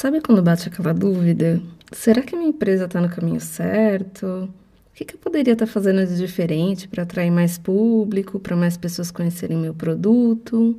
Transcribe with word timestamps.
Sabe 0.00 0.20
quando 0.20 0.40
bate 0.40 0.68
aquela 0.68 0.94
dúvida? 0.94 1.60
Será 1.90 2.22
que 2.22 2.36
minha 2.36 2.50
empresa 2.50 2.84
está 2.84 3.00
no 3.00 3.08
caminho 3.08 3.40
certo? 3.40 4.48
O 4.48 4.94
que, 4.94 5.04
que 5.04 5.16
eu 5.16 5.18
poderia 5.18 5.54
estar 5.54 5.66
tá 5.66 5.72
fazendo 5.72 6.06
de 6.06 6.16
diferente 6.16 6.86
para 6.86 7.02
atrair 7.02 7.32
mais 7.32 7.58
público, 7.58 8.38
para 8.38 8.54
mais 8.54 8.76
pessoas 8.76 9.10
conhecerem 9.10 9.58
meu 9.58 9.74
produto? 9.74 10.78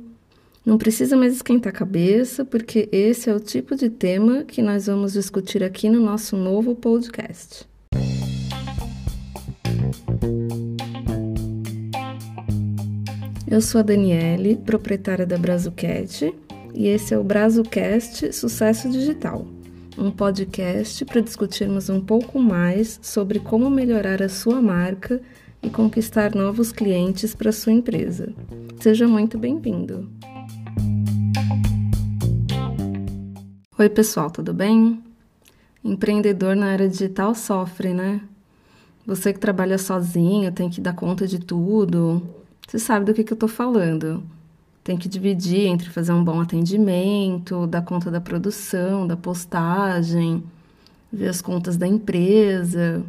Não 0.64 0.78
precisa 0.78 1.18
mais 1.18 1.34
esquentar 1.34 1.70
a 1.70 1.76
cabeça, 1.76 2.46
porque 2.46 2.88
esse 2.90 3.28
é 3.28 3.34
o 3.34 3.38
tipo 3.38 3.76
de 3.76 3.90
tema 3.90 4.42
que 4.44 4.62
nós 4.62 4.86
vamos 4.86 5.12
discutir 5.12 5.62
aqui 5.62 5.90
no 5.90 6.00
nosso 6.00 6.34
novo 6.34 6.74
podcast. 6.74 7.68
Eu 13.46 13.60
sou 13.60 13.80
a 13.80 13.82
Daniele, 13.82 14.56
proprietária 14.56 15.26
da 15.26 15.36
Brazucat, 15.36 16.32
e 16.80 16.88
esse 16.88 17.12
é 17.12 17.18
o 17.18 17.22
BrazoCast 17.22 18.32
Sucesso 18.32 18.88
Digital, 18.88 19.46
um 19.98 20.10
podcast 20.10 21.04
para 21.04 21.20
discutirmos 21.20 21.90
um 21.90 22.00
pouco 22.00 22.40
mais 22.40 22.98
sobre 23.02 23.38
como 23.38 23.68
melhorar 23.68 24.22
a 24.22 24.30
sua 24.30 24.62
marca 24.62 25.20
e 25.62 25.68
conquistar 25.68 26.34
novos 26.34 26.72
clientes 26.72 27.34
para 27.34 27.52
sua 27.52 27.74
empresa. 27.74 28.32
Seja 28.80 29.06
muito 29.06 29.36
bem-vindo! 29.36 30.10
Oi, 33.78 33.88
pessoal, 33.90 34.30
tudo 34.30 34.54
bem? 34.54 35.02
Empreendedor 35.84 36.56
na 36.56 36.68
área 36.68 36.88
digital 36.88 37.34
sofre, 37.34 37.92
né? 37.92 38.22
Você 39.06 39.34
que 39.34 39.38
trabalha 39.38 39.76
sozinho, 39.76 40.50
tem 40.50 40.70
que 40.70 40.80
dar 40.80 40.94
conta 40.94 41.26
de 41.26 41.40
tudo. 41.40 42.22
Você 42.66 42.78
sabe 42.78 43.04
do 43.04 43.12
que, 43.12 43.22
que 43.22 43.34
eu 43.34 43.36
estou 43.36 43.50
falando 43.50 44.24
tem 44.82 44.96
que 44.96 45.08
dividir 45.08 45.66
entre 45.66 45.90
fazer 45.90 46.12
um 46.12 46.24
bom 46.24 46.40
atendimento, 46.40 47.66
dar 47.66 47.82
conta 47.82 48.10
da 48.10 48.20
produção, 48.20 49.06
da 49.06 49.16
postagem, 49.16 50.42
ver 51.12 51.28
as 51.28 51.42
contas 51.42 51.76
da 51.76 51.86
empresa. 51.86 53.04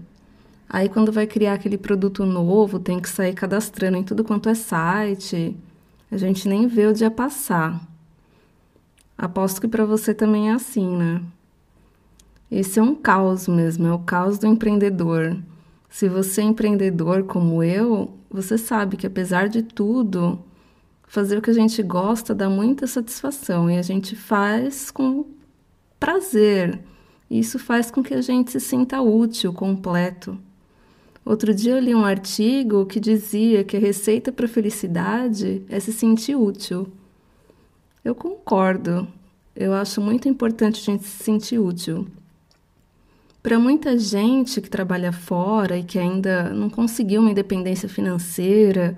Aí, 0.70 0.90
quando 0.90 1.12
vai 1.12 1.28
criar 1.28 1.54
aquele 1.54 1.78
produto 1.78 2.26
novo, 2.26 2.80
tem 2.80 3.00
que 3.00 3.10
sair 3.10 3.34
cadastrando 3.34 3.98
em 3.98 4.04
tudo 4.04 4.24
quanto 4.24 4.50
é 4.50 4.56
site. 4.56 5.56
A 6.12 6.18
gente 6.18 6.48
nem 6.48 6.68
vê 6.68 6.88
o 6.88 6.94
dia 6.94 7.12
passar. 7.12 7.82
Aposto 9.18 9.62
que 9.62 9.68
para 9.68 9.86
você 9.86 10.14
também 10.14 10.50
é 10.50 10.54
assim, 10.54 10.98
né? 10.98 11.22
Esse 12.50 12.80
é 12.80 12.84
um 12.84 12.96
caos 12.96 13.48
mesmo, 13.48 13.88
é 13.88 13.94
o 13.94 14.00
caos 14.00 14.38
do 14.38 14.48
empreendedor. 14.48 15.38
Se 15.90 16.10
você 16.10 16.42
é 16.42 16.46
empreendedor 16.46 17.24
como 17.24 17.64
eu, 17.64 18.14
você 18.30 18.58
sabe 18.58 18.98
que 18.98 19.08
apesar 19.08 19.48
de 19.48 19.62
tudo, 19.62 20.40
fazer 21.12 21.38
o 21.38 21.42
que 21.42 21.50
a 21.50 21.54
gente 21.54 21.84
gosta 21.84 22.34
dá 22.34 22.50
muita 22.50 22.88
satisfação 22.88 23.70
e 23.70 23.78
a 23.78 23.82
gente 23.82 24.16
faz 24.16 24.90
com 24.90 25.26
prazer. 26.00 26.80
Isso 27.30 27.60
faz 27.60 27.92
com 27.92 28.02
que 28.02 28.14
a 28.14 28.22
gente 28.22 28.50
se 28.50 28.62
sinta 28.62 29.02
útil, 29.02 29.52
completo. 29.52 30.38
Outro 31.26 31.54
dia 31.54 31.74
eu 31.74 31.80
li 31.82 31.94
um 31.94 32.06
artigo 32.06 32.86
que 32.86 32.98
dizia 32.98 33.62
que 33.62 33.76
a 33.76 33.80
receita 33.80 34.32
para 34.32 34.46
a 34.46 34.50
felicidade 34.50 35.62
é 35.68 35.82
se 35.82 35.92
sentir 35.92 36.38
útil. 36.38 36.88
Eu 38.06 38.16
concordo. 38.16 39.06
Eu 39.54 39.74
acho 39.74 40.00
muito 40.00 40.30
importante 40.30 40.80
a 40.80 40.94
gente 40.94 41.04
se 41.04 41.26
sentir 41.26 41.60
útil. 41.60 42.08
Para 43.44 43.60
muita 43.60 43.98
gente 43.98 44.62
que 44.62 44.70
trabalha 44.70 45.12
fora 45.12 45.78
e 45.78 45.84
que 45.84 46.00
ainda 46.00 46.52
não 46.52 46.70
conseguiu 46.70 47.20
uma 47.20 47.32
independência 47.32 47.90
financeira, 47.90 48.96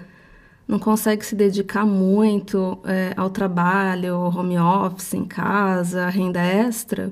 não 0.67 0.79
consegue 0.79 1.25
se 1.25 1.35
dedicar 1.35 1.85
muito 1.85 2.79
é, 2.85 3.13
ao 3.17 3.29
trabalho, 3.29 4.15
home 4.15 4.57
office, 4.57 5.13
em 5.13 5.25
casa, 5.25 6.09
renda 6.09 6.41
extra, 6.41 7.11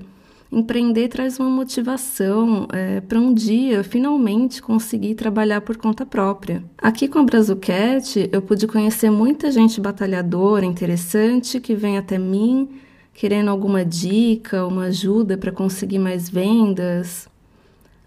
empreender 0.52 1.08
traz 1.08 1.40
uma 1.40 1.50
motivação 1.50 2.68
é, 2.74 3.00
para 3.02 3.20
um 3.20 3.34
dia 3.34 3.84
finalmente 3.84 4.62
conseguir 4.62 5.16
trabalhar 5.16 5.62
por 5.62 5.78
conta 5.78 6.06
própria. 6.06 6.64
Aqui 6.78 7.08
com 7.08 7.20
a 7.20 7.24
Brazucat, 7.24 8.30
eu 8.32 8.42
pude 8.42 8.68
conhecer 8.68 9.10
muita 9.10 9.52
gente 9.52 9.80
batalhadora, 9.80 10.66
interessante, 10.66 11.60
que 11.60 11.74
vem 11.74 11.98
até 11.98 12.18
mim 12.18 12.70
querendo 13.14 13.50
alguma 13.50 13.84
dica, 13.86 14.66
uma 14.66 14.86
ajuda 14.86 15.38
para 15.38 15.52
conseguir 15.52 16.00
mais 16.00 16.30
vendas. 16.30 17.28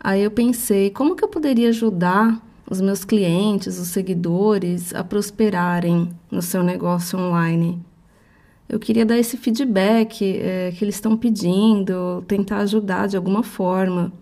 Aí 0.00 0.22
eu 0.22 0.30
pensei, 0.30 0.90
como 0.90 1.14
que 1.14 1.24
eu 1.24 1.28
poderia 1.28 1.68
ajudar 1.68 2.42
os 2.68 2.80
meus 2.80 3.04
clientes, 3.04 3.78
os 3.78 3.88
seguidores, 3.88 4.94
a 4.94 5.04
prosperarem 5.04 6.10
no 6.30 6.40
seu 6.40 6.62
negócio 6.62 7.18
online. 7.18 7.80
Eu 8.68 8.78
queria 8.78 9.04
dar 9.04 9.18
esse 9.18 9.36
feedback 9.36 10.24
é, 10.24 10.72
que 10.72 10.84
eles 10.84 10.94
estão 10.94 11.16
pedindo, 11.16 12.24
tentar 12.26 12.58
ajudar 12.58 13.06
de 13.06 13.16
alguma 13.16 13.42
forma. 13.42 14.12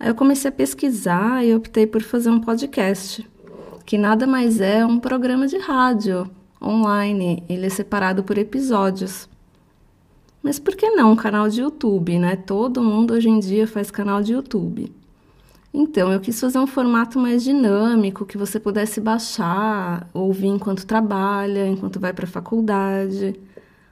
Aí 0.00 0.08
eu 0.08 0.14
comecei 0.14 0.48
a 0.48 0.52
pesquisar 0.52 1.44
e 1.44 1.54
optei 1.54 1.86
por 1.86 2.02
fazer 2.02 2.30
um 2.30 2.40
podcast, 2.40 3.28
que 3.84 3.98
nada 3.98 4.26
mais 4.26 4.60
é 4.60 4.84
um 4.86 4.98
programa 4.98 5.46
de 5.46 5.58
rádio 5.58 6.30
online. 6.62 7.42
Ele 7.48 7.66
é 7.66 7.70
separado 7.70 8.22
por 8.22 8.38
episódios. 8.38 9.28
Mas 10.42 10.58
por 10.58 10.74
que 10.74 10.88
não 10.90 11.12
um 11.12 11.16
canal 11.16 11.48
de 11.48 11.60
YouTube, 11.60 12.18
né? 12.18 12.36
Todo 12.36 12.82
mundo 12.82 13.12
hoje 13.12 13.28
em 13.28 13.38
dia 13.38 13.66
faz 13.66 13.90
canal 13.90 14.22
de 14.22 14.32
YouTube. 14.32 14.90
Então, 15.80 16.12
eu 16.12 16.18
quis 16.18 16.40
fazer 16.40 16.58
um 16.58 16.66
formato 16.66 17.20
mais 17.20 17.44
dinâmico, 17.44 18.26
que 18.26 18.36
você 18.36 18.58
pudesse 18.58 19.00
baixar, 19.00 20.10
ouvir 20.12 20.48
enquanto 20.48 20.84
trabalha, 20.84 21.68
enquanto 21.68 22.00
vai 22.00 22.12
para 22.12 22.24
a 22.24 22.28
faculdade, 22.28 23.38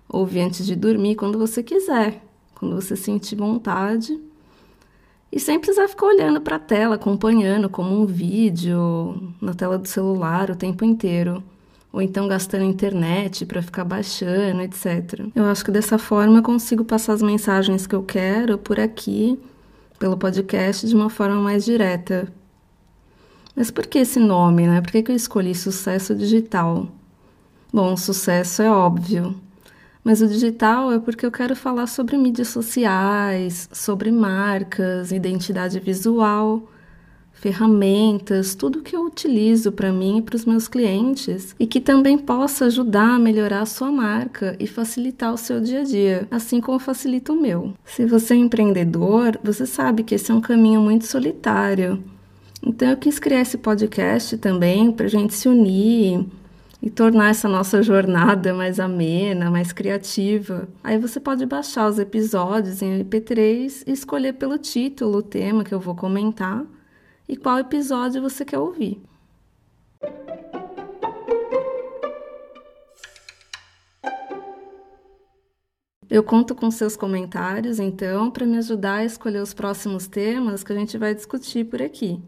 ouvir 0.08 0.40
antes 0.40 0.66
de 0.66 0.74
dormir, 0.74 1.14
quando 1.14 1.38
você 1.38 1.62
quiser, 1.62 2.20
quando 2.56 2.74
você 2.74 2.96
sentir 2.96 3.36
vontade. 3.36 4.20
E 5.30 5.38
sem 5.38 5.60
precisar 5.60 5.86
ficar 5.86 6.06
olhando 6.06 6.40
para 6.40 6.56
a 6.56 6.58
tela, 6.58 6.96
acompanhando 6.96 7.68
como 7.68 7.94
um 7.94 8.04
vídeo 8.04 9.32
na 9.40 9.54
tela 9.54 9.78
do 9.78 9.86
celular 9.86 10.50
o 10.50 10.56
tempo 10.56 10.84
inteiro. 10.84 11.40
Ou 11.92 12.02
então 12.02 12.26
gastando 12.26 12.64
internet 12.64 13.46
para 13.46 13.62
ficar 13.62 13.84
baixando, 13.84 14.60
etc. 14.60 15.20
Eu 15.36 15.44
acho 15.44 15.64
que 15.64 15.70
dessa 15.70 15.98
forma 15.98 16.38
eu 16.38 16.42
consigo 16.42 16.84
passar 16.84 17.12
as 17.12 17.22
mensagens 17.22 17.86
que 17.86 17.94
eu 17.94 18.02
quero 18.02 18.58
por 18.58 18.80
aqui 18.80 19.38
pelo 19.98 20.16
podcast 20.16 20.86
de 20.86 20.94
uma 20.94 21.10
forma 21.10 21.36
mais 21.36 21.64
direta. 21.64 22.32
Mas 23.54 23.70
por 23.70 23.86
que 23.86 23.98
esse 23.98 24.18
nome, 24.20 24.66
né? 24.66 24.80
Por 24.80 24.92
que, 24.92 25.02
que 25.02 25.10
eu 25.10 25.16
escolhi 25.16 25.54
sucesso 25.54 26.14
digital? 26.14 26.88
Bom, 27.72 27.96
sucesso 27.96 28.62
é 28.62 28.70
óbvio, 28.70 29.34
mas 30.04 30.22
o 30.22 30.28
digital 30.28 30.92
é 30.92 30.98
porque 30.98 31.26
eu 31.26 31.32
quero 31.32 31.56
falar 31.56 31.86
sobre 31.86 32.16
mídias 32.16 32.48
sociais, 32.48 33.68
sobre 33.72 34.10
marcas, 34.12 35.10
identidade 35.10 35.80
visual 35.80 36.62
ferramentas, 37.36 38.54
tudo 38.54 38.82
que 38.82 38.96
eu 38.96 39.04
utilizo 39.04 39.70
para 39.70 39.92
mim 39.92 40.18
e 40.18 40.22
para 40.22 40.36
os 40.36 40.44
meus 40.44 40.66
clientes 40.66 41.54
e 41.60 41.66
que 41.66 41.80
também 41.80 42.16
possa 42.16 42.66
ajudar 42.66 43.14
a 43.14 43.18
melhorar 43.18 43.60
a 43.60 43.66
sua 43.66 43.92
marca 43.92 44.56
e 44.58 44.66
facilitar 44.66 45.32
o 45.32 45.36
seu 45.36 45.60
dia 45.60 45.80
a 45.80 45.84
dia, 45.84 46.26
assim 46.30 46.60
como 46.60 46.78
facilita 46.78 47.32
o 47.32 47.40
meu. 47.40 47.74
Se 47.84 48.06
você 48.06 48.34
é 48.34 48.38
empreendedor, 48.38 49.38
você 49.44 49.66
sabe 49.66 50.02
que 50.02 50.14
esse 50.14 50.30
é 50.30 50.34
um 50.34 50.40
caminho 50.40 50.80
muito 50.80 51.06
solitário. 51.06 52.02
Então 52.64 52.88
eu 52.88 52.96
quis 52.96 53.18
criar 53.18 53.42
esse 53.42 53.58
podcast 53.58 54.38
também 54.38 54.90
para 54.90 55.06
a 55.06 55.10
gente 55.10 55.34
se 55.34 55.48
unir 55.48 56.26
e 56.82 56.90
tornar 56.90 57.30
essa 57.30 57.48
nossa 57.48 57.82
jornada 57.82 58.54
mais 58.54 58.80
amena, 58.80 59.50
mais 59.50 59.72
criativa. 59.72 60.68
Aí 60.82 60.98
você 60.98 61.20
pode 61.20 61.44
baixar 61.44 61.88
os 61.88 61.98
episódios 61.98 62.80
em 62.80 63.04
MP3 63.04 63.84
e 63.86 63.92
escolher 63.92 64.32
pelo 64.32 64.56
título 64.56 65.18
o 65.18 65.22
tema 65.22 65.64
que 65.64 65.74
eu 65.74 65.80
vou 65.80 65.94
comentar 65.94 66.64
e 67.28 67.36
qual 67.36 67.58
episódio 67.58 68.22
você 68.22 68.44
quer 68.44 68.58
ouvir. 68.58 69.02
Eu 76.08 76.22
conto 76.22 76.54
com 76.54 76.70
seus 76.70 76.96
comentários, 76.96 77.80
então, 77.80 78.30
para 78.30 78.46
me 78.46 78.56
ajudar 78.58 78.96
a 78.96 79.04
escolher 79.04 79.42
os 79.42 79.52
próximos 79.52 80.06
temas 80.06 80.62
que 80.62 80.72
a 80.72 80.76
gente 80.76 80.96
vai 80.96 81.14
discutir 81.14 81.64
por 81.64 81.82
aqui. 81.82 82.22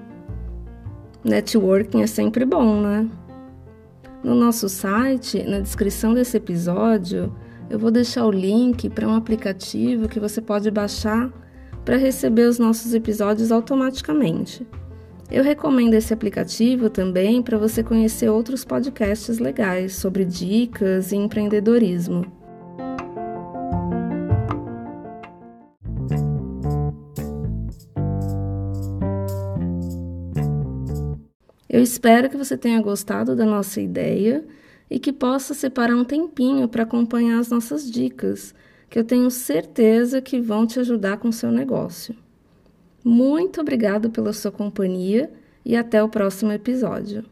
Networking 1.25 2.03
é 2.03 2.07
sempre 2.07 2.45
bom, 2.45 2.83
né? 2.83 3.09
No 4.23 4.35
nosso 4.35 4.69
site, 4.69 5.43
na 5.45 5.61
descrição 5.61 6.13
desse 6.13 6.37
episódio, 6.37 7.35
eu 7.71 7.79
vou 7.79 7.93
deixar 7.93 8.27
o 8.27 8.33
link 8.33 8.91
para 8.91 9.07
um 9.07 9.15
aplicativo 9.15 10.09
que 10.09 10.19
você 10.19 10.41
pode 10.43 10.69
baixar 10.73 11.33
para 11.85 11.97
receber 11.97 12.49
os 12.49 12.59
nossos 12.59 12.93
episódios 12.93 13.53
automaticamente. 13.53 14.67
Eu 15.31 15.45
recomendo 15.45 15.95
esse 15.95 16.13
aplicativo 16.13 16.91
também 16.91 17.41
para 17.41 17.57
você 17.57 17.85
conhecer 17.85 18.29
outros 18.29 18.65
podcasts 18.65 19.39
legais 19.39 19.95
sobre 19.95 20.25
dicas 20.25 21.13
e 21.13 21.17
empreendedorismo. 21.17 22.27
Eu 31.69 31.81
espero 31.81 32.29
que 32.29 32.37
você 32.37 32.59
tenha 32.59 32.83
gostado 32.83 33.37
da 33.37 33.47
nossa 33.47 33.81
ideia 33.81 34.45
e 34.91 34.99
que 34.99 35.13
possa 35.13 35.55
separar 35.55 35.95
um 35.95 36.05
tempinho 36.05 36.69
para 36.69 36.83
acompanhar 36.83 37.39
as 37.39 37.49
nossas 37.49 37.89
dicas, 37.89 38.55
que 38.89 38.99
eu 38.99 39.05
tenho 39.05 39.31
certeza 39.31 40.21
que 40.21 40.41
vão 40.41 40.67
te 40.67 40.81
ajudar 40.81 41.19
com 41.19 41.29
o 41.29 41.33
seu 41.33 41.53
negócio. 41.53 42.15
Muito 43.05 43.61
obrigado 43.61 44.11
pela 44.11 44.33
sua 44.33 44.51
companhia 44.51 45.33
e 45.65 45.77
até 45.77 46.03
o 46.03 46.09
próximo 46.09 46.51
episódio. 46.51 47.25